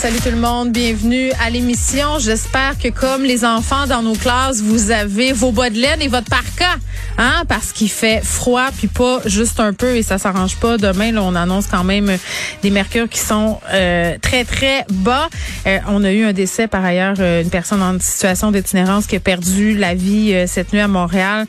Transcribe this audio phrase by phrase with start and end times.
[0.00, 2.18] Salut tout le monde, bienvenue à l'émission.
[2.18, 6.08] J'espère que comme les enfants dans nos classes, vous avez vos bas de laine et
[6.08, 6.76] votre parka,
[7.18, 10.78] hein, parce qu'il fait froid puis pas juste un peu et ça s'arrange pas.
[10.78, 12.16] Demain, là, on annonce quand même
[12.62, 15.28] des mercures qui sont euh, très très bas.
[15.66, 19.16] Euh, on a eu un décès par ailleurs, euh, une personne en situation d'itinérance qui
[19.16, 21.46] a perdu la vie euh, cette nuit à Montréal.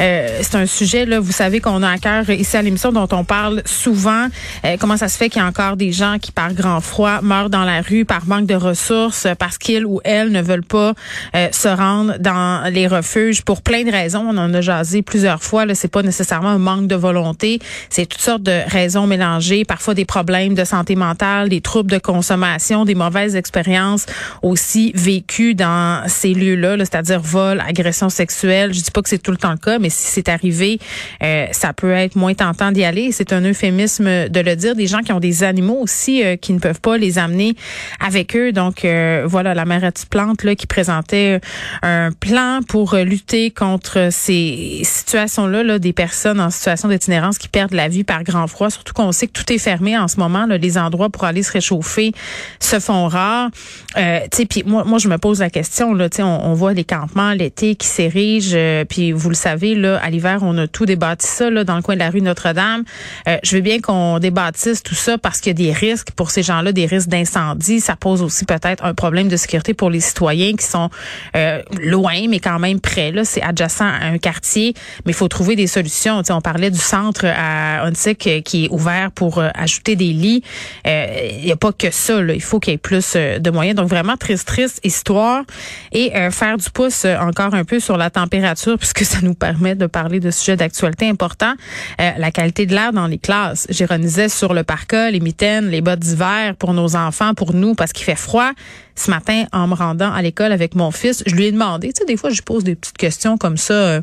[0.00, 3.08] Euh, C'est un sujet là, vous savez qu'on a à cœur ici à l'émission dont
[3.12, 4.26] on parle souvent.
[4.64, 7.20] Euh, comment ça se fait qu'il y a encore des gens qui par grand froid
[7.22, 7.91] meurent dans la rue?
[8.04, 10.94] Par manque de ressources euh, parce qu'ils ou elles ne veulent pas
[11.34, 14.24] euh, se rendre dans les refuges pour plein de raisons.
[14.28, 15.66] On en a jasé plusieurs fois.
[15.66, 17.58] Là, c'est pas nécessairement un manque de volonté.
[17.90, 19.64] C'est toutes sortes de raisons mélangées.
[19.64, 24.06] Parfois des problèmes de santé mentale, des troubles de consommation, des mauvaises expériences
[24.42, 28.72] aussi vécues dans ces lieux-là, là, c'est-à-dire vol, agression sexuelle.
[28.72, 30.78] Je dis pas que c'est tout le temps le cas, mais si c'est arrivé,
[31.22, 33.12] euh, ça peut être moins tentant d'y aller.
[33.12, 34.74] C'est un euphémisme de le dire.
[34.74, 37.54] Des gens qui ont des animaux aussi euh, qui ne peuvent pas les amener
[38.00, 38.52] avec eux.
[38.52, 41.40] Donc euh, voilà, la mairesse Plante là qui présentait
[41.82, 47.74] un plan pour lutter contre ces situations-là, là, des personnes en situation d'itinérance qui perdent
[47.74, 48.70] la vie par grand froid.
[48.70, 50.46] Surtout qu'on sait que tout est fermé en ce moment.
[50.46, 52.12] Là, les endroits pour aller se réchauffer
[52.60, 53.50] se font rares.
[53.96, 55.94] Euh, puis moi, moi, je me pose la question.
[55.94, 58.54] Là, on, on voit les campements l'été qui s'érigent.
[58.54, 61.76] euh, puis vous le savez, là, à l'hiver, on a tout débâti ça là dans
[61.76, 62.84] le coin de la rue Notre-Dame.
[63.28, 66.30] Euh, je veux bien qu'on débâtisse tout ça parce qu'il y a des risques pour
[66.30, 67.71] ces gens-là, des risques d'incendie.
[67.80, 70.90] Ça pose aussi peut-être un problème de sécurité pour les citoyens qui sont
[71.36, 73.12] euh, loin, mais quand même près.
[73.12, 74.74] Là, c'est adjacent à un quartier,
[75.04, 76.18] mais il faut trouver des solutions.
[76.22, 79.96] Tu sais, on parlait du centre à Huntsic euh, qui est ouvert pour euh, ajouter
[79.96, 80.42] des lits.
[80.86, 81.06] Euh,
[81.38, 82.20] Il n'y a pas que ça.
[82.20, 82.34] Là.
[82.34, 83.76] Il faut qu'il y ait plus euh, de moyens.
[83.76, 85.44] Donc vraiment triste, triste histoire
[85.92, 89.34] et euh, faire du pouce euh, encore un peu sur la température puisque ça nous
[89.34, 91.54] permet de parler de sujets d'actualité importants.
[92.00, 93.66] Euh, la qualité de l'air dans les classes.
[93.70, 97.92] J'ironisais sur le parka, les mitaines, les bottes d'hiver pour nos enfants, pour nous parce
[97.92, 98.50] qu'il fait froid.
[98.94, 102.00] Ce matin, en me rendant à l'école avec mon fils, je lui ai demandé, tu
[102.00, 104.00] sais, des fois, je lui pose des petites questions comme ça euh,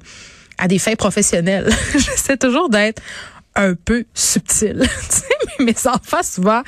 [0.58, 1.70] à des fins professionnelles.
[1.94, 3.02] J'essaie toujours d'être
[3.56, 4.84] un peu subtil.
[5.60, 6.64] Mes enfants, souvent,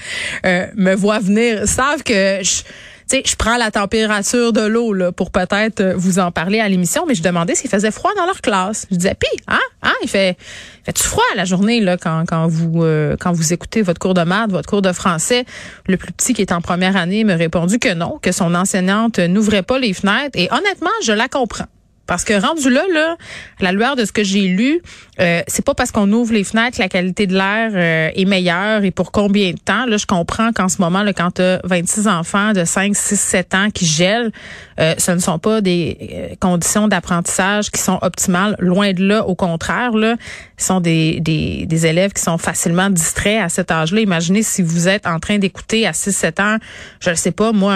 [0.45, 2.63] euh, me voient venir, savent que je...
[3.11, 6.69] Tu je prends la température de l'eau là pour peut-être euh, vous en parler à
[6.69, 8.87] l'émission, mais je demandais s'il faisait froid dans leur classe.
[8.89, 10.37] Je disais, puis, hein, hein, il fait,
[10.85, 14.23] fait-tu froid la journée là quand quand vous euh, quand vous écoutez votre cours de
[14.23, 15.43] maths, votre cours de français?
[15.87, 19.19] Le plus petit qui est en première année m'a répondu que non, que son enseignante
[19.19, 20.39] n'ouvrait pas les fenêtres.
[20.39, 21.67] Et honnêtement, je la comprends.
[22.11, 23.15] Parce que rendu là, là,
[23.61, 24.81] à la lueur de ce que j'ai lu,
[25.21, 28.83] euh, c'est pas parce qu'on ouvre les fenêtres la qualité de l'air euh, est meilleure
[28.83, 29.85] et pour combien de temps.
[29.85, 33.17] Là, je comprends qu'en ce moment, là, quand tu as 26 enfants de 5, 6,
[33.17, 34.33] 7 ans qui gèlent,
[34.81, 38.57] euh, ce ne sont pas des euh, conditions d'apprentissage qui sont optimales.
[38.59, 40.17] Loin de là, au contraire, là,
[40.57, 44.01] ce sont des, des, des élèves qui sont facilement distraits à cet âge-là.
[44.01, 46.57] Imaginez si vous êtes en train d'écouter à 6-7 ans,
[46.99, 47.73] je ne sais pas, moi,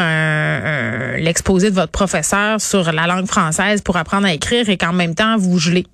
[1.19, 5.15] l'exposé de votre professeur sur la langue française pour apprendre à écrire et qu'en même
[5.15, 5.85] temps, vous gelez.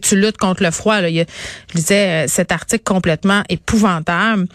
[0.00, 1.00] Tu luttes contre le froid.
[1.00, 1.08] Là.
[1.08, 1.24] Je
[1.74, 4.46] lisais euh, cet article complètement épouvantable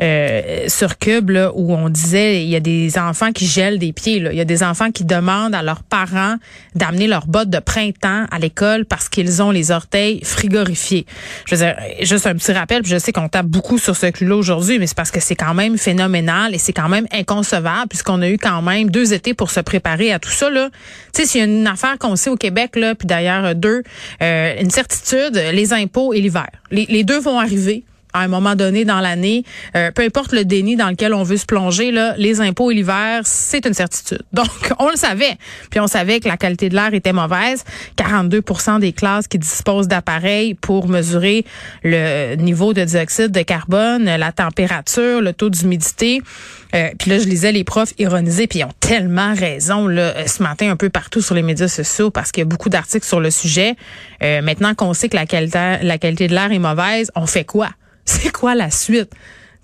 [0.00, 3.92] euh, sur Cube là, où on disait il y a des enfants qui gèlent des
[3.92, 4.20] pieds.
[4.20, 4.32] Là.
[4.32, 6.36] Il y a des enfants qui demandent à leurs parents
[6.74, 11.06] d'amener leurs bottes de printemps à l'école parce qu'ils ont les orteils frigorifiés.
[11.46, 14.06] Je veux dire, juste un petit rappel, puis je sais qu'on tape beaucoup sur ce
[14.06, 17.88] clou-là aujourd'hui, mais c'est parce que c'est quand même phénoménal et c'est quand même inconcevable
[17.88, 20.48] puisqu'on a eu quand même deux étés pour se préparer à tout ça.
[20.48, 23.82] Tu sais, s'il y a une affaire qu'on sait au Québec, là, puis d'ailleurs deux,
[24.22, 26.48] euh, certitude, les impôts et l'hiver.
[26.70, 29.44] Les, les deux vont arriver à un moment donné dans l'année,
[29.76, 32.74] euh, peu importe le déni dans lequel on veut se plonger, là, les impôts et
[32.74, 34.22] l'hiver, c'est une certitude.
[34.32, 35.36] Donc, on le savait.
[35.70, 37.64] Puis on savait que la qualité de l'air était mauvaise.
[37.96, 41.44] 42% des classes qui disposent d'appareils pour mesurer
[41.82, 46.22] le niveau de dioxyde de carbone, la température, le taux d'humidité.
[46.74, 50.26] Euh, puis là, je lisais les profs ironiser, puis ils ont tellement raison là, euh,
[50.26, 53.06] ce matin un peu partout sur les médias sociaux parce qu'il y a beaucoup d'articles
[53.06, 53.74] sur le sujet.
[54.22, 57.44] Euh, maintenant qu'on sait que la qualité, la qualité de l'air est mauvaise, on fait
[57.44, 57.68] quoi?
[58.08, 59.10] C'est quoi la suite?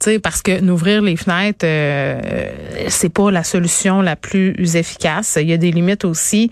[0.01, 2.51] sais, parce que n'ouvrir les fenêtres, euh,
[2.89, 5.39] c'est pas la solution la plus efficace.
[5.41, 6.51] Il y a des limites aussi,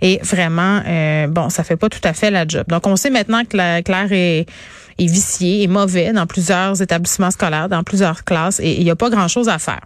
[0.00, 2.64] et vraiment, euh, bon, ça fait pas tout à fait la job.
[2.68, 4.46] Donc, on sait maintenant que l'air est
[4.96, 8.96] est vicié, est mauvais dans plusieurs établissements scolaires, dans plusieurs classes, et il n'y a
[8.96, 9.80] pas grand-chose à faire.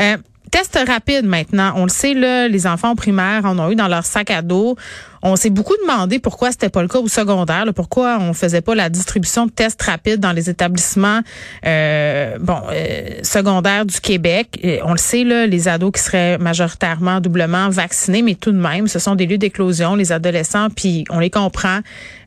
[0.00, 0.16] Euh,
[0.50, 1.72] Test rapide maintenant.
[1.76, 4.76] On le sait, là, les enfants primaires en ont eu dans leur sac à dos.
[5.22, 8.74] On s'est beaucoup demandé pourquoi c'était pas le cas au secondaire, pourquoi on faisait pas
[8.74, 11.20] la distribution de tests rapides dans les établissements
[11.66, 14.60] euh, euh, secondaires du Québec.
[14.84, 18.88] on le sait là, les ados qui seraient majoritairement doublement vaccinés, mais tout de même,
[18.88, 21.80] ce sont des lieux d'éclosion, les adolescents, puis on les comprend.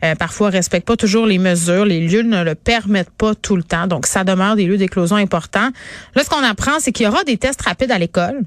[0.03, 3.63] Euh, parfois, respectent pas toujours les mesures, les lieux ne le permettent pas tout le
[3.63, 5.69] temps, donc ça demeure des lieux d'éclosion importants.
[6.15, 8.41] Là, ce qu'on apprend, c'est qu'il y aura des tests rapides à l'école.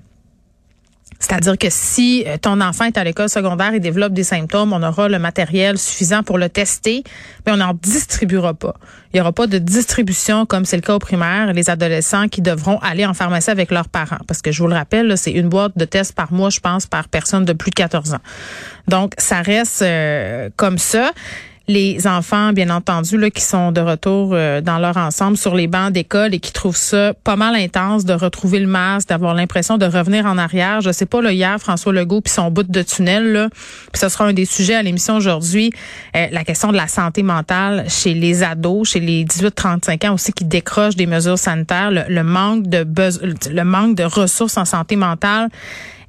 [1.25, 4.83] C'est-à-dire que si euh, ton enfant est à l'école secondaire et développe des symptômes, on
[4.83, 7.03] aura le matériel suffisant pour le tester,
[7.47, 8.75] mais on n'en distribuera pas.
[9.13, 12.43] Il n'y aura pas de distribution comme c'est le cas au primaire, les adolescents qui
[12.43, 14.19] devront aller en pharmacie avec leurs parents.
[14.29, 16.85] Parce que je vous le rappelle, c'est une boîte de tests par mois, je pense,
[16.85, 18.21] par personne de plus de 14 ans.
[18.87, 21.11] Donc, ça reste euh, comme ça
[21.67, 25.67] les enfants, bien entendu, là, qui sont de retour euh, dans leur ensemble sur les
[25.67, 29.79] bancs d'école et qui trouvent ça pas mal intense de retrouver le masque, d'avoir l'impression
[29.79, 30.83] de revenir en arrière.
[30.83, 33.49] Je sais pas, là, hier, François Legault puis son bout de tunnel, là,
[33.93, 35.73] puis ce sera un des sujets à l'émission aujourd'hui,
[36.17, 40.33] euh, la question de la santé mentale chez les ados, chez les 18-35 ans aussi
[40.33, 42.87] qui décrochent des mesures sanitaires, le, manque de
[43.51, 45.49] le manque de ressources en santé mentale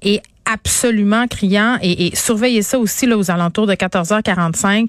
[0.02, 4.88] est absolument criant et, et, surveillez ça aussi là aux alentours de 14h45.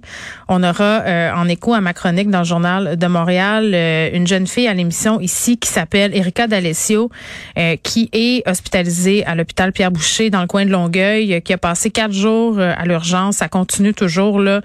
[0.49, 4.26] On aura euh, en écho à ma chronique dans le journal de Montréal euh, une
[4.26, 7.11] jeune fille à l'émission ici qui s'appelle Erika D'Alessio
[7.58, 11.59] euh, qui est hospitalisée à l'hôpital Pierre Boucher dans le coin de Longueuil qui a
[11.59, 13.37] passé quatre jours à l'urgence.
[13.37, 14.61] Ça continue toujours là.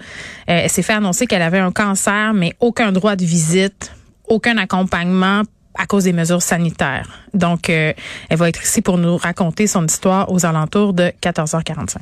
[0.46, 3.92] elle s'est fait annoncer qu'elle avait un cancer mais aucun droit de visite,
[4.28, 5.42] aucun accompagnement
[5.74, 7.08] à cause des mesures sanitaires.
[7.34, 7.92] Donc, euh,
[8.28, 11.96] elle va être ici pour nous raconter son histoire aux alentours de 14h45.